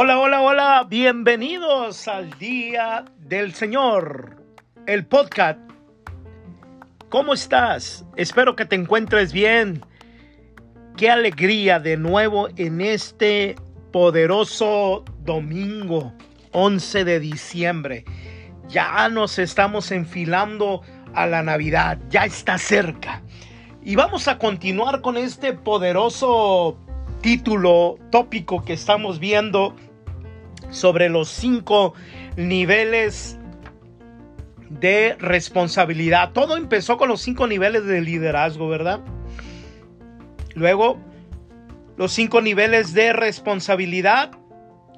[0.00, 4.36] Hola, hola, hola, bienvenidos al Día del Señor,
[4.86, 5.58] el podcast.
[7.08, 8.06] ¿Cómo estás?
[8.14, 9.84] Espero que te encuentres bien.
[10.96, 13.56] Qué alegría de nuevo en este
[13.90, 16.12] poderoso domingo
[16.52, 18.04] 11 de diciembre.
[18.68, 23.20] Ya nos estamos enfilando a la Navidad, ya está cerca.
[23.82, 26.78] Y vamos a continuar con este poderoso
[27.20, 29.74] título tópico que estamos viendo
[30.70, 31.94] sobre los cinco
[32.36, 33.38] niveles
[34.68, 36.32] de responsabilidad.
[36.32, 39.00] Todo empezó con los cinco niveles de liderazgo, ¿verdad?
[40.54, 40.98] Luego,
[41.96, 44.30] los cinco niveles de responsabilidad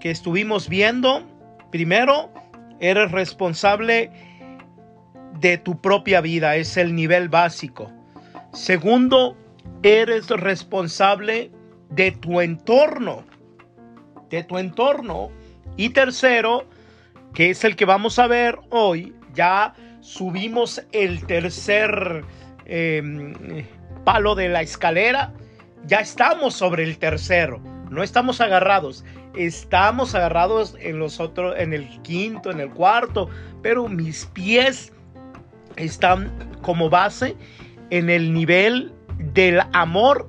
[0.00, 1.26] que estuvimos viendo.
[1.70, 2.32] Primero,
[2.80, 4.10] eres responsable
[5.38, 7.90] de tu propia vida, es el nivel básico.
[8.52, 9.36] Segundo,
[9.82, 11.50] eres responsable
[11.90, 13.24] de tu entorno,
[14.28, 15.30] de tu entorno.
[15.80, 16.66] Y tercero,
[17.32, 22.22] que es el que vamos a ver hoy, ya subimos el tercer
[22.66, 23.64] em,
[24.04, 25.32] palo de la escalera,
[25.86, 31.88] ya estamos sobre el tercero, no estamos agarrados, estamos agarrados en los otros, en el
[32.02, 33.30] quinto, en el cuarto,
[33.62, 34.92] pero mis pies
[35.76, 37.38] están como base
[37.88, 38.92] en el nivel
[39.32, 40.28] del amor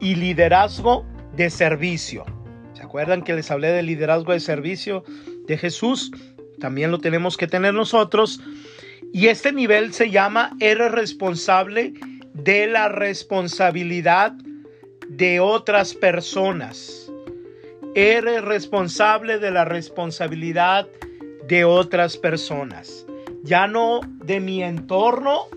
[0.00, 1.04] y liderazgo
[1.36, 2.24] de servicio.
[2.88, 5.04] ¿Se acuerdan que les hablé del liderazgo de servicio
[5.46, 6.10] de Jesús?
[6.58, 8.40] También lo tenemos que tener nosotros.
[9.12, 11.92] Y este nivel se llama eres responsable
[12.32, 14.32] de la responsabilidad
[15.06, 17.12] de otras personas.
[17.94, 20.88] Eres responsable de la responsabilidad
[21.46, 23.04] de otras personas.
[23.42, 25.48] Ya no de mi entorno,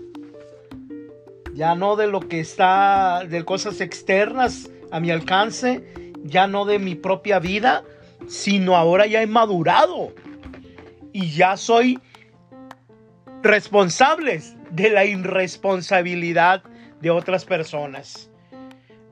[1.54, 6.78] ya no de lo que está, de cosas externas a mi alcance, ya no de
[6.78, 7.84] mi propia vida,
[8.28, 10.14] sino ahora ya he madurado
[11.12, 11.98] y ya soy
[13.42, 14.40] responsable
[14.70, 16.62] de la irresponsabilidad
[17.00, 18.30] de otras personas.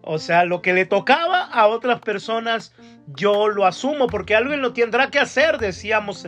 [0.02, 2.72] O sea, lo que le tocaba a otras personas,
[3.14, 6.26] yo lo asumo porque alguien lo tendrá que hacer, decíamos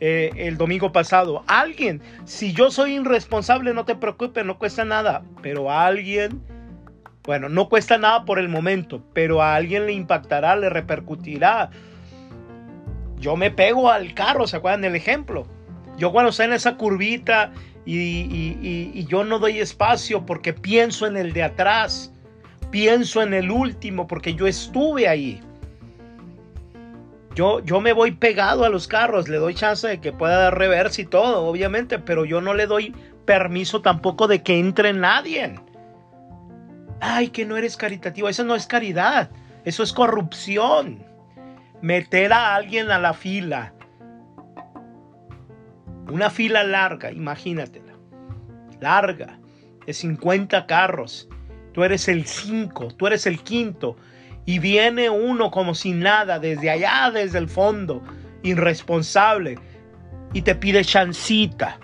[0.00, 1.44] eh, el domingo pasado.
[1.46, 5.22] Alguien, si yo soy irresponsable, no te preocupes, no cuesta nada.
[5.42, 6.42] Pero alguien,
[7.24, 11.70] bueno, no cuesta nada por el momento, pero a alguien le impactará, le repercutirá.
[13.18, 15.46] Yo me pego al carro, ¿se acuerdan del ejemplo?
[15.96, 17.52] Yo cuando estoy en esa curvita
[17.84, 22.12] y, yo no doy espacio porque pienso en el de atrás,
[22.70, 25.40] pienso en el último porque yo estuve ahí.
[27.36, 30.58] Yo, yo me voy pegado a los carros, le doy chance de que pueda dar
[30.58, 32.94] reversa y todo, obviamente, pero yo no le doy
[33.24, 35.54] permiso tampoco de que entre nadie.
[37.04, 39.28] Ay, que no eres caritativo, eso no es caridad,
[39.64, 41.04] eso es corrupción.
[41.80, 43.74] Meter a alguien a la fila.
[46.08, 47.94] Una fila larga, imagínatela.
[48.80, 49.40] Larga,
[49.84, 51.28] de 50 carros.
[51.72, 53.96] Tú eres el 5, tú eres el quinto
[54.46, 58.00] y viene uno como sin nada desde allá, desde el fondo,
[58.44, 59.58] irresponsable,
[60.32, 61.80] y te pide chancita.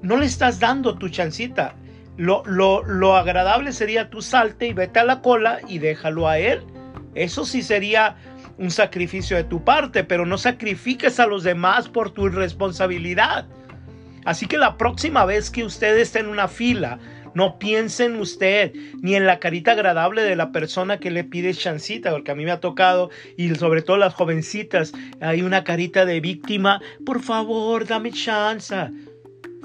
[0.00, 1.74] No le estás dando tu chancita.
[2.20, 6.38] Lo, lo, lo agradable sería tú salte y vete a la cola y déjalo a
[6.38, 6.60] él.
[7.14, 8.16] Eso sí sería
[8.58, 13.46] un sacrificio de tu parte, pero no sacrifiques a los demás por tu irresponsabilidad.
[14.26, 16.98] Así que la próxima vez que usted esté en una fila,
[17.34, 21.54] no piense en usted ni en la carita agradable de la persona que le pide
[21.54, 23.08] chancita, porque a mí me ha tocado,
[23.38, 24.92] y sobre todo las jovencitas,
[25.22, 26.82] hay una carita de víctima.
[27.06, 28.90] Por favor, dame chance.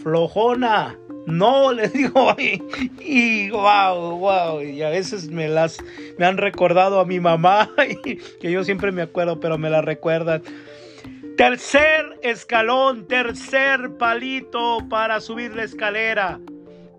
[0.01, 0.95] Flojona.
[1.25, 2.61] No, le digo, y,
[2.99, 5.77] y wow, wow, y a veces me las,
[6.17, 7.69] me han recordado a mi mamá,
[8.41, 10.43] que yo siempre me acuerdo, pero me la recuerdan.
[11.37, 16.39] Tercer escalón, tercer palito para subir la escalera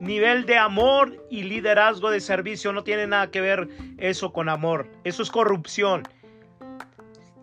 [0.01, 3.69] nivel de amor y liderazgo de servicio no tiene nada que ver
[3.99, 4.89] eso con amor.
[5.05, 6.03] Eso es corrupción.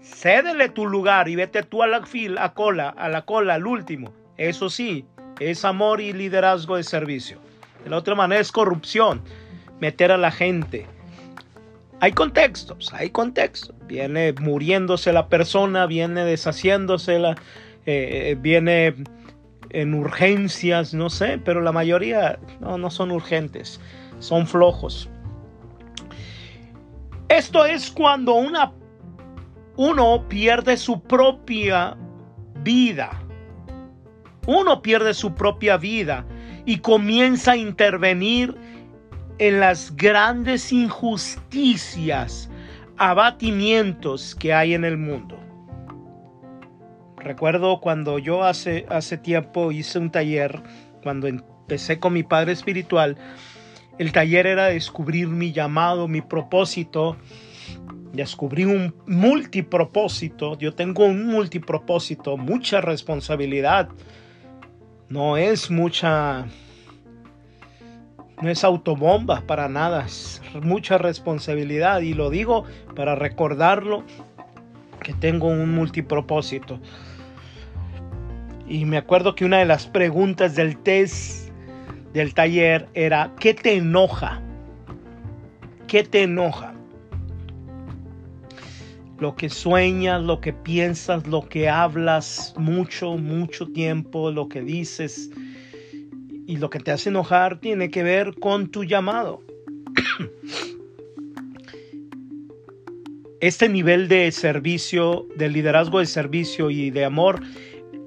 [0.01, 3.65] Cédele tu lugar y vete tú a la fila, a cola, a la cola, al
[3.65, 4.13] último.
[4.37, 5.05] Eso sí,
[5.39, 7.37] es amor y liderazgo de servicio.
[7.83, 9.21] De la otra manera es corrupción,
[9.79, 10.87] meter a la gente.
[11.99, 13.75] Hay contextos, hay contextos.
[13.87, 17.31] Viene muriéndose la persona, viene deshaciéndose, la,
[17.85, 18.95] eh, eh, viene
[19.69, 23.79] en urgencias, no sé, pero la mayoría no, no son urgentes,
[24.19, 25.09] son flojos.
[27.27, 28.71] Esto es cuando una,
[29.75, 31.97] uno pierde su propia
[32.61, 33.22] vida.
[34.47, 36.25] Uno pierde su propia vida
[36.65, 38.55] y comienza a intervenir
[39.37, 42.49] en las grandes injusticias
[42.97, 45.39] abatimientos que hay en el mundo.
[47.17, 50.61] Recuerdo cuando yo hace, hace tiempo hice un taller,
[51.01, 53.17] cuando empecé con mi padre espiritual,
[53.97, 57.15] el taller era descubrir mi llamado, mi propósito,
[58.11, 60.57] descubrí un multipropósito.
[60.57, 63.89] Yo tengo un multipropósito, mucha responsabilidad.
[65.13, 66.47] No es mucha,
[68.41, 72.01] no es autobomba para nada, es mucha responsabilidad.
[72.01, 72.63] Y lo digo
[72.95, 74.03] para recordarlo
[75.03, 76.79] que tengo un multipropósito.
[78.67, 81.51] Y me acuerdo que una de las preguntas del test
[82.13, 84.41] del taller era, ¿qué te enoja?
[85.85, 86.72] ¿Qué te enoja?
[89.23, 95.31] Lo que sueñas, lo que piensas, lo que hablas mucho, mucho tiempo, lo que dices
[96.45, 99.41] y lo que te hace enojar tiene que ver con tu llamado.
[103.39, 107.39] Este nivel de servicio, de liderazgo de servicio y de amor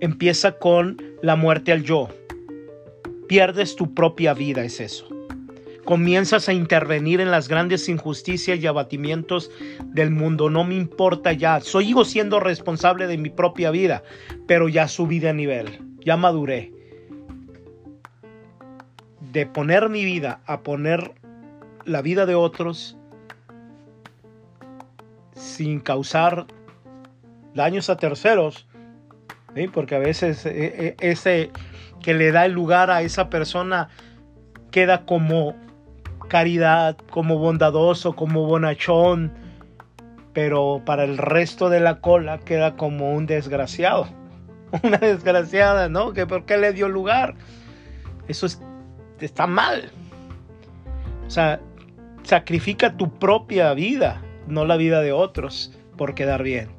[0.00, 2.10] empieza con la muerte al yo.
[3.26, 5.15] Pierdes tu propia vida, es eso.
[5.86, 9.52] Comienzas a intervenir en las grandes injusticias y abatimientos
[9.84, 10.50] del mundo.
[10.50, 11.60] No me importa ya.
[11.60, 14.02] Sigo siendo responsable de mi propia vida,
[14.48, 15.80] pero ya subí de nivel.
[16.00, 16.72] Ya maduré.
[19.32, 21.12] De poner mi vida a poner
[21.84, 22.96] la vida de otros
[25.36, 26.46] sin causar
[27.54, 28.66] daños a terceros,
[29.72, 31.52] porque a veces eh, eh, ese
[32.02, 33.88] que le da el lugar a esa persona
[34.70, 35.54] queda como
[36.28, 39.32] caridad, como bondadoso, como bonachón,
[40.32, 44.08] pero para el resto de la cola queda como un desgraciado,
[44.82, 46.12] una desgraciada, ¿no?
[46.12, 47.34] Que por qué le dio lugar.
[48.28, 48.46] Eso
[49.20, 49.90] está mal.
[51.26, 51.60] O sea,
[52.22, 56.76] sacrifica tu propia vida, no la vida de otros, por quedar bien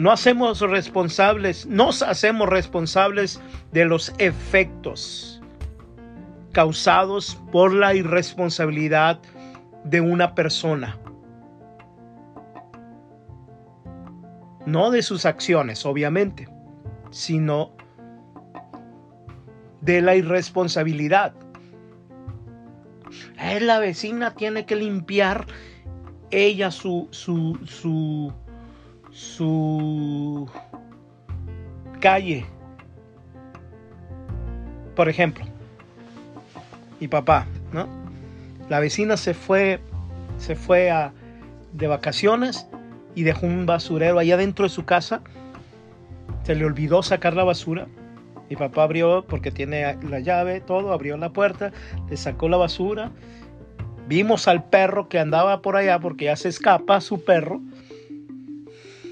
[0.00, 3.38] no hacemos responsables, nos hacemos responsables
[3.70, 5.39] de los efectos
[6.52, 9.20] causados por la irresponsabilidad
[9.84, 10.98] de una persona.
[14.66, 16.48] No de sus acciones, obviamente,
[17.10, 17.72] sino
[19.80, 21.34] de la irresponsabilidad.
[23.38, 25.46] Eh, la vecina tiene que limpiar
[26.30, 28.32] ella su, su, su,
[29.10, 30.48] su
[32.00, 32.46] calle.
[34.94, 35.49] Por ejemplo,
[37.00, 37.88] mi papá, ¿no?
[38.68, 39.80] La vecina se fue,
[40.38, 41.12] se fue a,
[41.72, 42.66] de vacaciones
[43.14, 45.22] y dejó un basurero allá dentro de su casa.
[46.44, 47.86] Se le olvidó sacar la basura.
[48.48, 51.72] Mi papá abrió, porque tiene la llave, todo, abrió la puerta,
[52.08, 53.10] le sacó la basura.
[54.06, 57.60] Vimos al perro que andaba por allá, porque ya se escapa su perro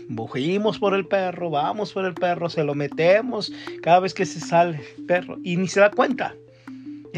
[0.09, 3.53] bujimos por el perro, vamos por el perro, se lo metemos
[3.83, 6.35] cada vez que se sale el perro y ni se da cuenta.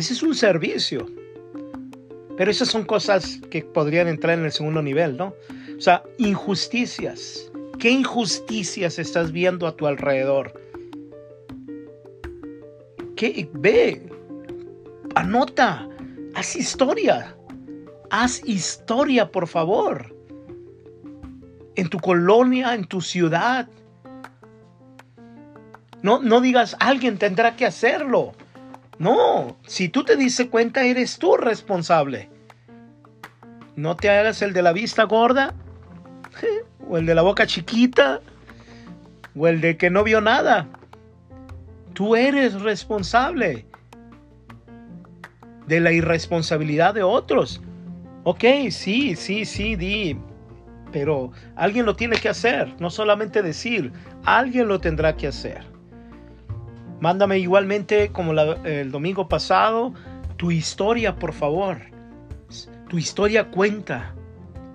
[0.01, 1.07] Ese es un servicio.
[2.39, 5.35] Pero esas son cosas que podrían entrar en el segundo nivel, ¿no?
[5.77, 7.53] O sea, injusticias.
[7.79, 10.59] ¿Qué injusticias estás viendo a tu alrededor?
[13.15, 13.47] ¿Qué?
[13.53, 14.09] Ve,
[15.17, 15.87] anota,
[16.35, 17.37] haz historia.
[18.09, 20.15] Haz historia, por favor
[21.77, 23.69] en tu colonia, en tu ciudad.
[26.03, 28.33] No, no digas, alguien tendrá que hacerlo.
[29.01, 32.29] No, si tú te dices cuenta, eres tú responsable.
[33.75, 35.55] No te hagas el de la vista gorda,
[36.87, 38.21] o el de la boca chiquita,
[39.35, 40.69] o el de que no vio nada.
[41.95, 43.65] Tú eres responsable
[45.67, 47.63] de la irresponsabilidad de otros.
[48.25, 50.19] Ok, sí, sí, sí, di,
[50.93, 53.95] pero alguien lo tiene que hacer, no solamente decir,
[54.27, 55.65] alguien lo tendrá que hacer.
[57.01, 59.95] Mándame igualmente, como el domingo pasado,
[60.37, 61.79] tu historia, por favor.
[62.89, 64.15] Tu historia cuenta.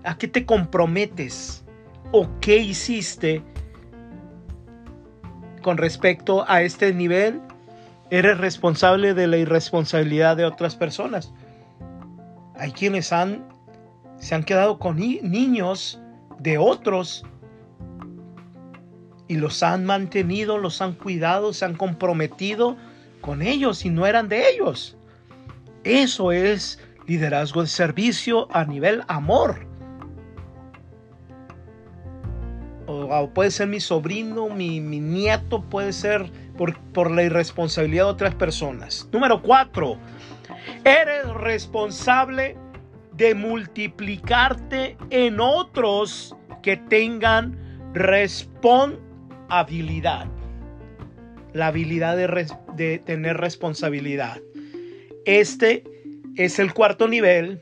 [0.04, 1.64] ¿A qué te comprometes?
[2.12, 3.44] ¿O qué hiciste
[5.62, 7.42] con respecto a este nivel?
[8.10, 11.34] Eres responsable de la irresponsabilidad de otras personas.
[12.58, 16.00] Hay quienes se han quedado con niños
[16.40, 17.26] de otros
[19.28, 22.78] y los han mantenido, los han cuidado, se han comprometido
[23.22, 24.96] con ellos y no eran de ellos.
[25.84, 29.66] Eso es liderazgo de servicio a nivel amor.
[32.88, 38.36] O, puede ser mi sobrino, mi, nieto, puede ser por, por la irresponsabilidad de otras
[38.36, 39.10] personas.
[39.12, 39.98] Número cuatro,
[40.84, 42.56] eres responsable
[43.14, 47.58] de multiplicarte en otros que tengan
[47.94, 49.05] responsabilidad.
[51.54, 54.42] La habilidad de, de tener responsabilidad.
[55.26, 55.84] Este
[56.36, 57.62] es el cuarto nivel.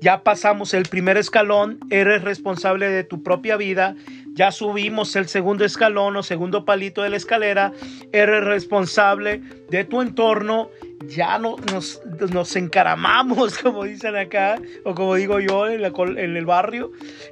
[0.00, 3.96] Ya pasamos el primer escalón, eres responsable de tu propia vida.
[4.32, 7.72] Ya subimos el segundo escalón o segundo palito de la escalera,
[8.12, 10.70] eres responsable de tu entorno.
[11.06, 16.46] Ya no, nos, nos encaramamos, como dicen acá, o como digo yo en, en el
[16.46, 16.90] barrio.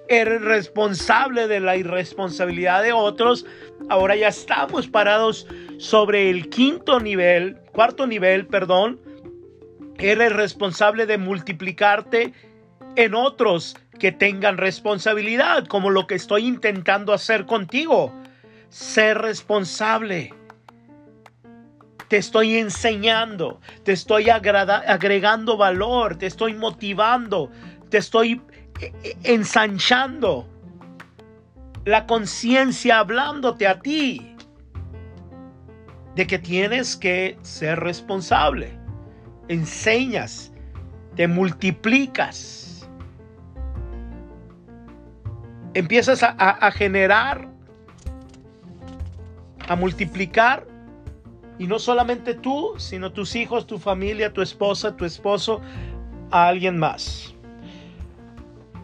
[0.09, 3.45] Eres responsable de la irresponsabilidad de otros.
[3.89, 5.47] Ahora ya estamos parados
[5.79, 9.01] sobre el quinto nivel, cuarto nivel, perdón,
[9.99, 12.33] Eres responsable de multiplicarte
[12.97, 18.13] en otros que tengan responsabilidad, como lo que estoy intentando hacer contigo.
[18.69, 20.35] Ser responsable.
[22.09, 27.51] Te estoy enseñando, te estoy agregando valor, te estoy motivando,
[27.91, 28.41] te estoy
[28.81, 30.49] eh, eh, ensanchando.
[31.85, 34.37] La conciencia hablándote a ti
[36.15, 38.87] de que tienes que ser responsable
[39.49, 40.53] enseñas,
[41.15, 42.89] te multiplicas,
[45.75, 47.49] empiezas a, generar,
[49.69, 50.67] a multiplicar,
[51.59, 55.61] y no solamente tú, sino tus hijos, tu familia, tu esposa, tu esposo,
[56.31, 57.35] a alguien más.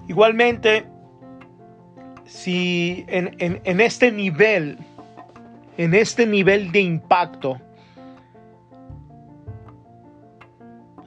[0.09, 0.87] Igualmente,
[2.25, 4.79] si en este nivel,
[5.77, 7.59] en este nivel de impacto,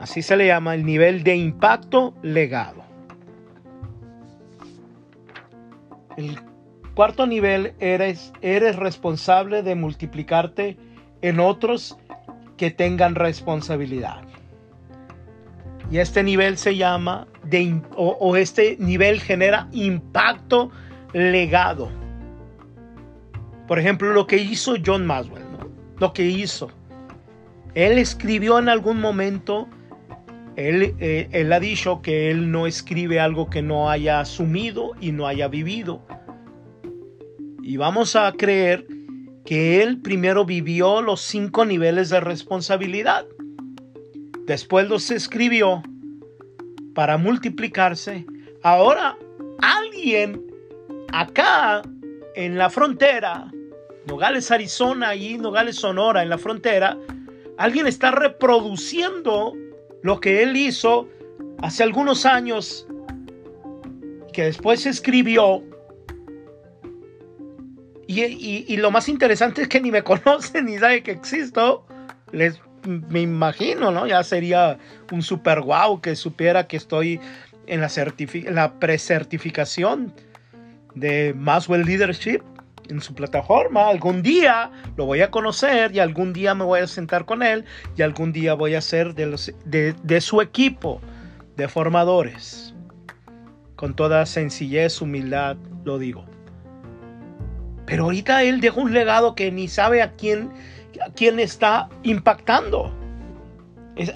[0.05, 2.83] Así se le llama el nivel de impacto legado.
[6.15, 6.37] El
[6.93, 10.77] cuarto nivel eres, eres responsable de multiplicarte
[11.25, 11.97] en otros
[12.55, 14.21] que tengan responsabilidad.
[15.89, 17.27] Y este nivel se llama,
[17.95, 20.69] o, este nivel genera impacto
[21.13, 21.89] legado.
[23.67, 25.43] Por ejemplo, lo que hizo John Maswell,
[25.99, 26.69] lo que hizo.
[27.73, 29.67] Él escribió en algún momento
[30.57, 35.25] eh, él, ha dicho que él no escribe algo que no haya asumido y no
[35.25, 36.05] haya vivido.
[37.63, 38.85] Y vamos a creer
[39.45, 43.25] que él primero vivió los cinco niveles de responsabilidad.
[44.45, 45.83] Después los escribió
[46.93, 48.25] para multiplicarse.
[48.63, 49.17] Ahora
[49.61, 50.41] alguien
[51.13, 51.83] acá
[52.35, 53.51] en la frontera,
[54.07, 56.97] Nogales, Arizona y Nogales, Sonora, en la frontera,
[57.57, 59.53] alguien está reproduciendo
[60.01, 61.07] lo que él hizo
[61.59, 62.87] hace algunos años,
[64.33, 65.63] que después escribió,
[68.07, 71.85] y, lo más interesante es que ni me conocen ni sabe que existo,
[72.31, 74.05] les me imagino, ¿no?
[74.05, 74.77] Ya sería
[75.11, 77.19] un super wow que supiera que estoy
[77.67, 80.13] en la, en la precertificación
[80.93, 82.41] de Maswell Leadership
[82.89, 83.89] en su plataforma.
[83.89, 87.65] Algún día lo voy a conocer y algún día me voy a sentar con él
[87.97, 91.01] y algún día voy a ser de, de, su equipo
[91.55, 92.73] de formadores.
[93.75, 96.25] Con toda sencillez, humildad, lo digo.
[97.85, 100.51] Pero ahorita él dejó un legado que ni sabe a quién,
[101.05, 102.91] a quién está impactando.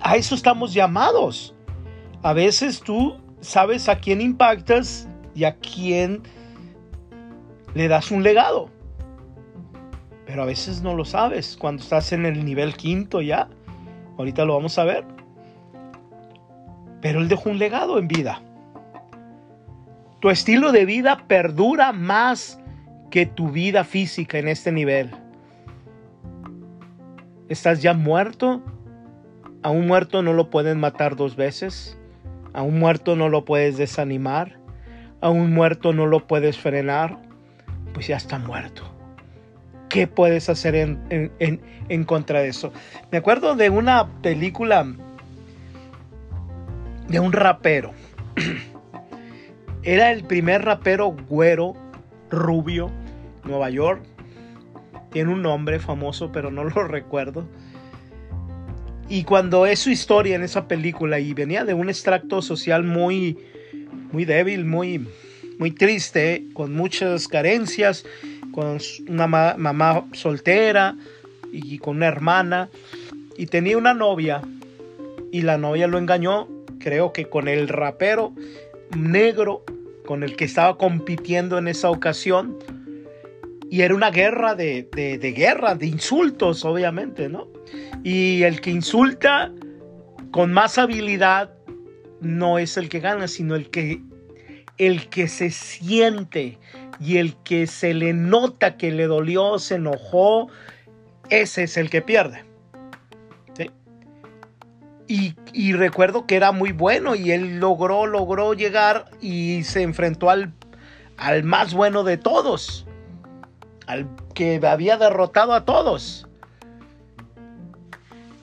[0.02, 1.56] a eso estamos llamados.
[2.24, 6.24] A veces tú sabes a quién impactas y a quién
[7.74, 8.70] le das un legado.
[10.26, 13.48] Pero a veces no lo sabes cuando estás en el nivel quinto ya.
[14.18, 15.06] Ahorita lo vamos a ver.
[17.02, 18.42] Pero él dejó un legado en vida.
[20.20, 22.59] Tu estilo de vida perdura más
[23.10, 25.12] que tu vida física en este nivel.
[27.48, 28.62] ¿Estás ya muerto?
[29.64, 31.98] A un muerto no lo pueden matar dos veces.
[32.54, 34.60] A un muerto no lo puedes desanimar.
[35.22, 37.30] A un muerto no lo puedes frenar
[37.94, 38.84] pues ya está muerto.
[39.90, 42.72] ¿Qué puedes hacer en, contra de eso?
[43.12, 44.88] Me acuerdo de una película
[47.08, 47.92] de un rapero.
[49.84, 51.74] Era el primer rapero güero,
[52.30, 52.90] rubio,
[53.44, 54.02] Nueva York.
[55.12, 57.46] Tiene un nombre famoso, pero no lo recuerdo.
[59.08, 63.40] Y cuando es su historia en esa película y venía de un extracto social muy,
[64.12, 65.08] muy débil, muy,
[65.58, 68.06] muy triste, con muchas carencias,
[68.52, 70.96] con una mamá soltera
[71.52, 72.70] y con una hermana.
[73.36, 74.42] Y tenía una novia
[75.32, 76.48] y la novia lo engañó,
[76.80, 78.34] creo que con el rapero
[78.96, 79.64] negro
[80.10, 82.58] con el que estaba compitiendo en esa ocasión.
[83.70, 87.48] Y era una guerra de, de guerra, de insultos, obviamente, ¿no?
[88.04, 89.54] Y el que insulta
[90.32, 91.54] con más habilidad
[92.22, 94.02] no es el que gana, sino el que,
[94.80, 96.58] el que se siente
[97.00, 100.48] y el que se le nota que le dolió, se enojó,
[101.30, 102.49] ese es el que pierde.
[105.12, 110.54] Y, recuerdo que era muy bueno y él logró, logró llegar y se enfrentó al,
[111.18, 112.86] al más bueno de todos,
[113.88, 116.28] al que había derrotado a todos.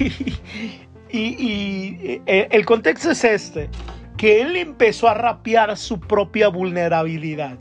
[1.09, 3.69] y, eh, el contexto es este,
[4.17, 7.57] que él empezó a rapear su propia vulnerabilidad.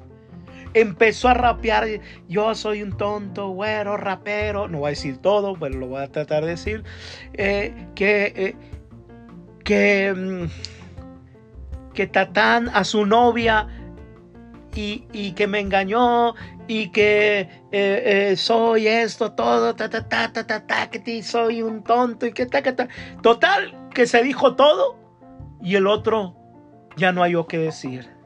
[0.75, 1.87] Empezó a rapear,
[2.29, 6.09] yo soy un tonto, güero, rapero, no voy a decir todo, pero lo voy a
[6.09, 6.85] tratar de decir,
[7.35, 8.57] eh, que, eh,
[9.65, 13.69] que, mm, que Tatán a su novia
[14.75, 16.35] y, que me engañó
[16.67, 21.85] y que eh, soy esto, todo, ta, ta, ta, ta, ta, ta, que soy un
[21.85, 22.89] tonto y que ta, que ta.
[23.23, 24.97] Total, que se dijo todo
[25.61, 26.35] y el otro
[26.97, 28.22] ya no hay o que decir.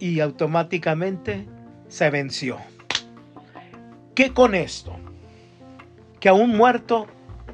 [0.00, 1.46] Y automáticamente
[1.86, 2.56] se venció.
[4.16, 4.96] ¿Qué con esto?
[6.18, 7.06] Que a un muerto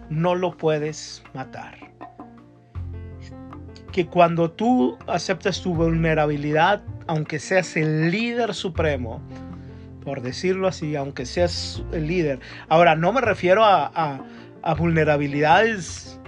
[0.09, 1.87] no lo puedes matar
[3.97, 9.23] que cuando tú aceptas tu vulnerabilidad, aunque seas el líder supremo,
[10.05, 12.41] por decirlo así, aunque seas el líder.
[12.69, 14.23] Ahora, no me refiero a,
[14.76, 16.21] vulnerabilidades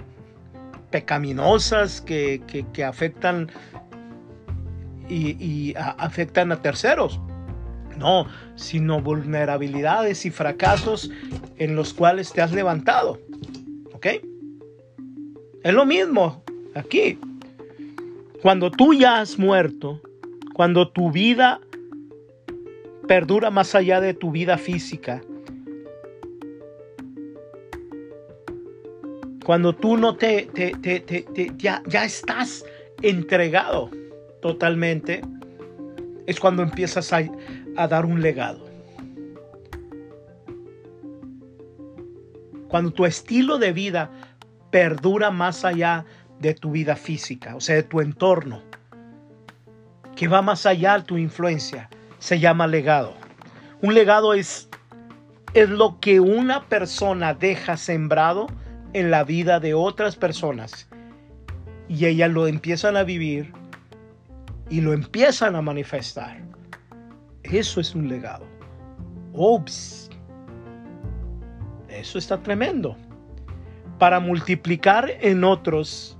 [0.89, 2.41] pecaminosas que,
[2.83, 3.51] afectan
[5.09, 7.19] y, afectan a terceros.
[7.97, 11.11] No, sino vulnerabilidades y fracasos
[11.57, 13.19] en los cuales te has levantado.
[13.93, 14.07] ¿Ok?
[15.63, 16.43] Es lo mismo
[16.75, 17.19] aquí.
[18.41, 20.01] Cuando tú ya has muerto,
[20.53, 21.59] cuando tu vida
[23.07, 25.21] perdura más allá de tu vida física,
[29.43, 30.47] cuando tú no te,
[31.57, 32.63] ya, ya estás
[33.01, 33.89] entregado
[34.41, 35.21] totalmente,
[36.25, 37.21] es cuando empiezas a,
[37.75, 38.67] a dar un legado.
[42.67, 44.11] Cuando tu estilo de vida
[44.69, 46.05] perdura más allá
[46.39, 48.61] de tu vida física, o sea, de tu entorno,
[50.15, 53.13] que va más allá de tu influencia, se llama legado.
[53.81, 54.69] Un legado es,
[55.53, 58.47] es lo que una persona deja sembrado
[58.93, 60.87] en la vida de otras personas
[61.87, 63.51] y ellas lo empiezan a vivir
[64.69, 66.41] y lo empiezan a manifestar.
[67.43, 68.45] Eso es un legado.
[69.33, 70.09] Ups.
[71.89, 72.95] Eso está tremendo.
[73.97, 76.17] Para multiplicar en otros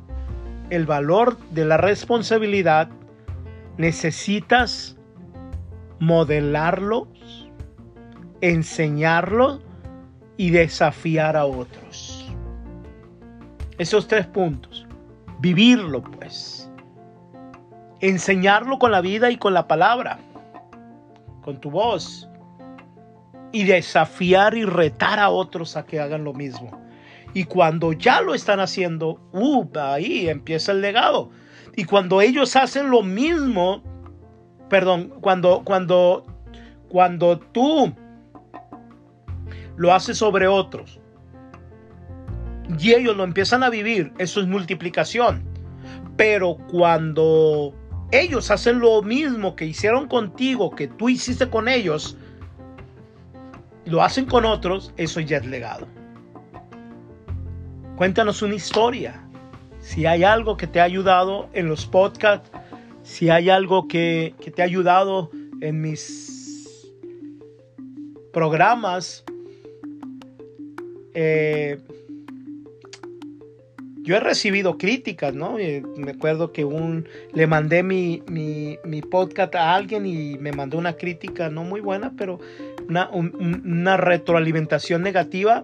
[0.69, 2.89] el valor de la responsabilidad,
[3.77, 4.97] necesitas
[5.99, 7.07] modelarlo,
[8.41, 9.61] enseñarlo
[10.37, 12.33] y desafiar a otros.
[13.77, 14.85] Esos tres puntos.
[15.39, 16.68] Vivirlo, pues.
[18.01, 20.19] Enseñarlo con la vida y con la palabra,
[21.41, 22.29] con tu voz.
[23.51, 26.79] Y desafiar y retar a otros a que hagan lo mismo.
[27.33, 31.29] Y cuando ya lo están haciendo, uh, ahí empieza el legado.
[31.75, 33.83] Y cuando ellos hacen lo mismo,
[34.69, 36.25] perdón, cuando, cuando,
[36.89, 37.93] cuando tú
[39.77, 40.99] lo haces sobre otros
[42.77, 45.43] y ellos lo empiezan a vivir, eso es multiplicación.
[46.17, 47.73] Pero cuando
[48.11, 52.17] ellos hacen lo mismo que hicieron contigo, que tú hiciste con ellos,
[53.85, 55.87] lo hacen con otros, eso ya es legado.
[57.95, 59.23] Cuéntanos una historia.
[59.79, 62.49] Si hay algo que te ha ayudado en los podcasts,
[63.03, 66.91] si hay algo que, te ha ayudado en mis
[68.31, 69.23] programas,
[71.13, 71.79] eh,
[74.09, 75.57] yo he recibido críticas, ¿no?
[75.95, 80.93] Me acuerdo que un, le mandé mi, mi, podcast a alguien y me mandó una
[80.93, 82.39] crítica no muy buena, pero
[82.87, 85.63] una, una retroalimentación negativa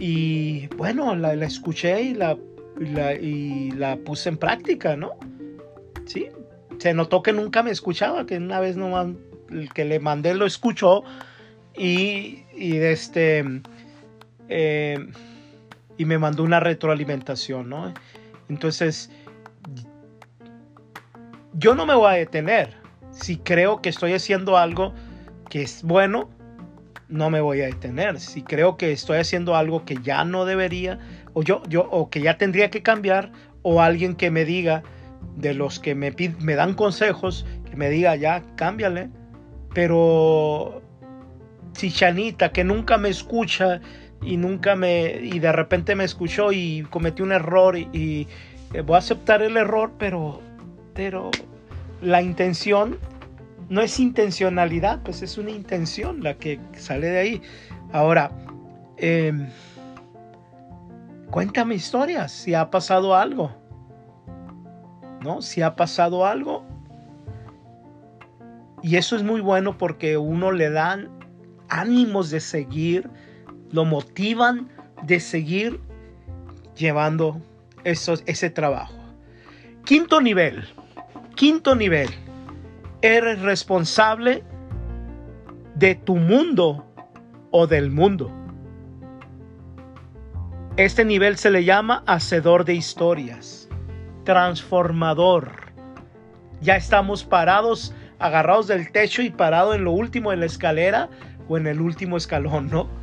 [0.00, 2.38] y bueno, la, escuché y la,
[3.20, 5.10] y la, puse en práctica, ¿no?
[6.06, 6.28] Sí,
[6.78, 9.08] se notó que nunca me escuchaba, que una vez nomás
[9.50, 11.04] el que le mandé lo escuchó
[11.76, 13.44] y, y este
[14.48, 15.06] eh,
[15.98, 17.92] y me mandó una retroalimentación, ¿no?
[18.48, 19.10] Entonces,
[21.54, 22.74] yo no me voy a detener.
[23.10, 24.94] Si creo que estoy haciendo algo
[25.50, 26.30] que es bueno,
[27.08, 28.18] no me voy a detener.
[28.20, 30.98] Si creo que estoy haciendo algo que ya no debería,
[31.34, 34.82] o yo, yo, o que ya tendría que cambiar, o alguien que me diga,
[35.36, 39.10] de los que me, me dan consejos, que me diga, ya, cámbiale.
[39.74, 40.82] Pero
[41.72, 43.80] si Chanita, que nunca me escucha
[44.22, 48.28] y nunca me, y de repente me escuchó y cometí un error y,
[48.72, 50.40] eh, voy a aceptar el error, pero,
[50.94, 51.30] pero
[52.00, 52.98] la intención
[53.68, 57.42] no es intencionalidad, pues es una intención la que sale de ahí.
[57.92, 58.30] Ahora,
[58.96, 59.48] em,
[61.30, 63.52] cuéntame historias, si ha pasado algo.
[65.22, 65.40] ¿No?
[65.40, 66.64] Si ha pasado algo.
[68.82, 71.08] Y eso es muy bueno porque uno le dan
[71.68, 73.08] ánimos de seguir,
[73.72, 74.68] lo motivan
[75.02, 75.80] de seguir
[76.76, 77.40] llevando
[77.84, 78.94] ese trabajo.
[79.84, 80.68] Quinto nivel,
[81.34, 82.08] quinto nivel,
[83.00, 84.44] eres responsable
[85.74, 86.86] de tu mundo
[87.50, 88.30] o del mundo.
[90.76, 93.68] Este nivel se le llama hacedor de historias,
[94.24, 95.72] transformador.
[96.60, 101.10] Ya estamos parados, agarrados del techo y parados en lo último de la escalera
[101.48, 103.01] o en el último escalón, ¿no?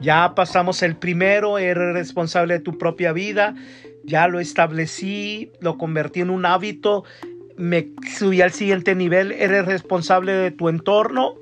[0.00, 3.54] Ya pasamos el primero, eres responsable de tu propia vida,
[4.04, 7.04] ya lo establecí, lo convertí en un hábito,
[7.56, 11.36] me subí al siguiente nivel, eres responsable de tu entorno,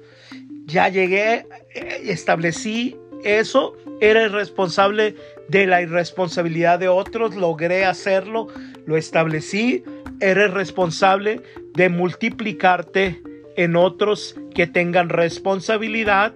[0.67, 5.17] ya llegué, eh, establecí eso, eres responsable
[5.49, 8.49] de la irresponsabilidad de otros, logré hacerlo,
[8.87, 9.83] lo establecí,
[10.21, 11.41] eres responsable
[11.75, 13.23] de multiplicarte
[13.57, 16.33] en otros que tengan responsabilidad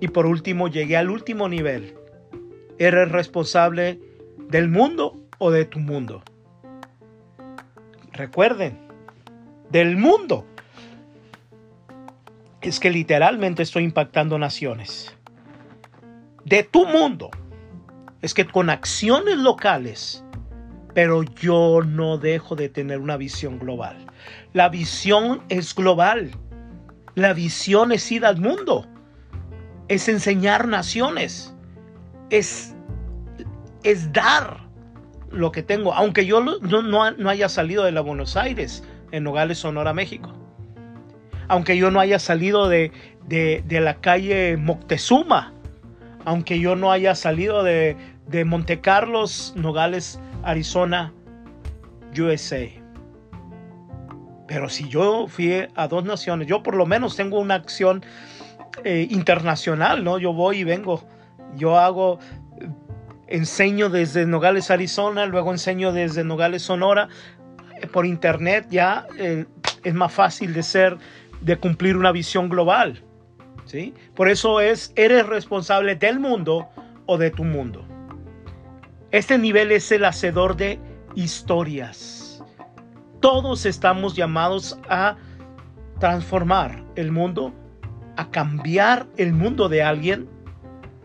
[0.00, 1.94] y por último, llegué al último nivel.
[2.78, 4.00] ¿Eres responsable
[4.48, 6.22] del mundo o de tu mundo?
[8.12, 8.78] Recuerden,
[9.70, 10.44] del mundo.
[12.60, 15.14] Es que literalmente estoy impactando naciones.
[16.44, 17.30] De tu mundo.
[18.22, 20.24] Es que con acciones locales,
[20.94, 24.06] pero yo no dejo de tener una visión global.
[24.52, 26.30] La visión es global.
[27.14, 28.88] La visión es ir al mundo
[29.88, 31.54] es enseñar naciones,
[32.30, 32.74] es,
[33.82, 34.60] es dar
[35.30, 39.58] lo que tengo, aunque yo no, no, haya salido de la Buenos Aires, en Nogales,
[39.58, 40.32] Sonora, México.
[41.48, 42.92] Aunque yo no haya salido de,
[43.26, 45.52] de, la calle Moctezuma,
[46.24, 51.12] aunque yo no haya salido de, de Monte Carlos, Nogales, Arizona,
[52.18, 52.66] USA.
[54.46, 58.04] Pero si yo fui a dos naciones, yo por lo menos tengo una acción
[58.82, 60.18] eh, internacional, ¿no?
[60.18, 61.04] Yo voy y vengo.
[61.56, 62.18] Yo hago,
[63.28, 67.08] enseño desde Nogales, Arizona, luego enseño desde Nogales, Sonora.
[67.80, 69.46] Eh, por internet ya eh,
[69.82, 70.98] es más fácil de ser,
[71.40, 73.02] de cumplir una visión global.
[73.64, 73.94] ¿sí?
[74.14, 76.68] Por eso es, eres responsable del mundo
[77.06, 77.86] o de tu mundo.
[79.10, 80.80] Este nivel es el hacedor de
[81.14, 82.42] historias.
[83.20, 85.16] Todos estamos llamados a
[86.00, 87.54] transformar el mundo
[88.16, 90.28] a cambiar el mundo de alguien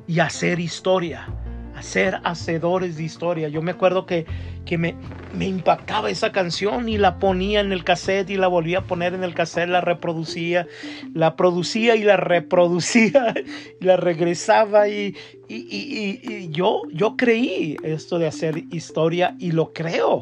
[0.08, 1.28] y hacer historia,
[1.76, 3.48] a ser hacedores de historia.
[3.48, 4.26] Yo me acuerdo que,
[4.66, 4.96] que me,
[5.34, 9.14] me, impactaba esa canción y la ponía en el cassette y la volvía a poner
[9.14, 10.68] en el cassette, la reproducía,
[11.14, 13.36] la producía y la reproducía
[13.80, 15.16] y la regresaba y,
[15.48, 20.22] y yo, yo creí esto de hacer historia y lo creo.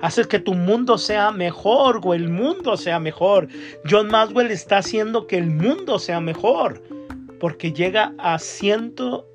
[0.00, 3.48] Haces que tu mundo sea mejor o el mundo sea mejor.
[3.88, 6.82] John Maxwell está haciendo que el mundo sea mejor
[7.40, 9.26] porque llega a ciento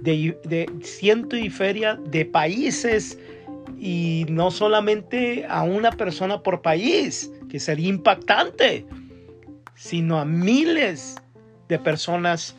[0.00, 3.18] de, ciento y feria de países
[3.78, 8.86] y no solamente a una persona por país, que sería impactante,
[9.74, 11.16] sino a miles
[11.68, 12.56] de personas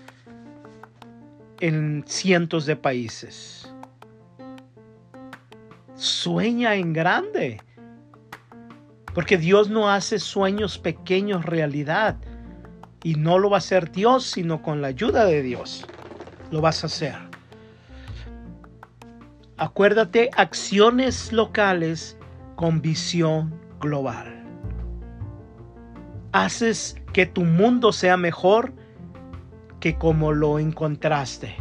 [1.59, 3.58] en cientos de países.
[5.99, 7.61] Sueña en grande.
[9.13, 12.17] Porque Dios no hace sueños pequeños realidad.
[13.03, 15.85] Y no lo va a hacer Dios, sino con la ayuda de Dios.
[16.51, 17.15] Lo vas a hacer.
[19.57, 22.17] Acuérdate, acciones locales
[22.55, 24.41] con visión global.
[26.31, 28.73] Haces que tu mundo sea mejor
[29.81, 31.57] que como lo encontraste.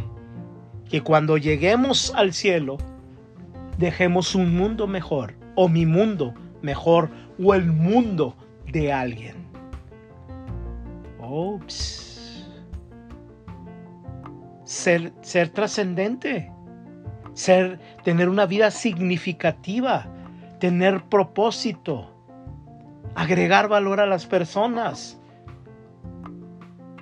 [0.89, 2.77] Que cuando lleguemos al cielo,
[3.79, 7.09] dejemos un mundo mejor o mi mundo mejor
[7.41, 8.35] o el mundo
[8.67, 9.35] de alguien.
[11.21, 12.45] Ops.
[14.65, 16.51] Ser, ser trascendente,
[17.33, 20.07] ser, tener una vida significativa,
[20.59, 22.13] tener propósito,
[23.15, 25.19] agregar valor a las personas,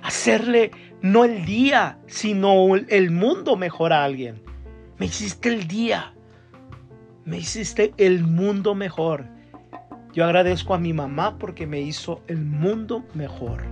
[0.02, 0.70] hacerle
[1.02, 4.42] no el día, sino el mundo mejor a alguien.
[4.96, 6.14] Me hiciste el día
[7.28, 9.26] me hiciste el mundo mejor.
[10.14, 13.62] Yo agradezco a mi mamá porque me hizo el mundo mejor.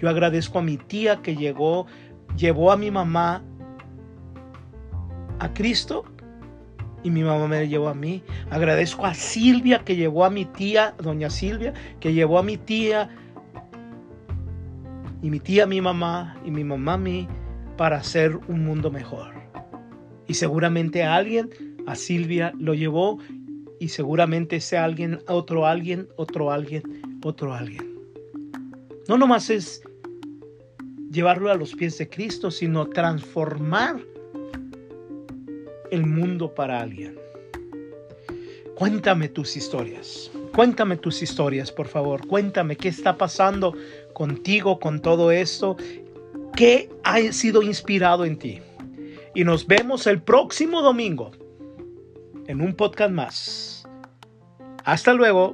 [0.00, 1.86] Yo agradezco a mi tía que llegó,
[2.36, 3.42] llevó a mi mamá
[5.40, 6.04] a Cristo
[7.02, 8.22] y mi mamá me llevó a mí.
[8.48, 13.10] Agradezco a Silvia que llevó a mi tía, doña Silvia, que llevó a mi tía
[15.20, 17.26] y mi tía a mi mamá y mi mamá a mí
[17.76, 19.34] para hacer un mundo mejor.
[20.28, 21.50] Y seguramente a alguien,
[21.86, 23.18] a Silvia, lo llevó
[23.78, 26.82] y seguramente ese alguien, otro alguien, otro alguien,
[27.24, 27.98] otro alguien.
[29.08, 29.82] No nomás es
[31.10, 34.00] llevarlo a los pies de Cristo, sino transformar
[35.90, 37.18] el mundo para alguien.
[38.74, 40.30] Cuéntame tus historias.
[40.54, 42.26] Cuéntame tus historias, por favor.
[42.26, 43.74] Cuéntame qué está pasando
[44.12, 45.76] contigo con todo esto.
[46.54, 48.60] ¿Qué ha sido inspirado en ti?
[49.34, 51.30] Y nos vemos el próximo domingo
[52.50, 53.88] en un podcast más.
[54.84, 55.52] Hasta luego.